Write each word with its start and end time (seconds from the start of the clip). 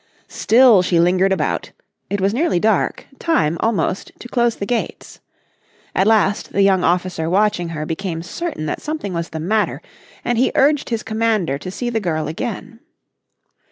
Still 0.33 0.81
she 0.81 0.99
lingered 0.99 1.31
about, 1.31 1.73
it 2.09 2.19
was 2.19 2.33
nearly 2.33 2.59
dark, 2.59 3.05
time 3.19 3.55
almost 3.59 4.11
to 4.17 4.27
close 4.27 4.55
the 4.55 4.65
gates. 4.65 5.19
At 5.95 6.07
last 6.07 6.53
the 6.53 6.63
young 6.63 6.83
officer 6.83 7.29
watching 7.29 7.69
her, 7.69 7.85
became 7.85 8.23
certain 8.23 8.65
that 8.65 8.81
something 8.81 9.13
was 9.13 9.29
the 9.29 9.39
matter, 9.39 9.79
and 10.25 10.39
he 10.39 10.51
urged 10.55 10.89
his 10.89 11.03
commander 11.03 11.59
to 11.59 11.69
see 11.69 11.91
the 11.91 11.99
girl 11.99 12.27
again. 12.27 12.79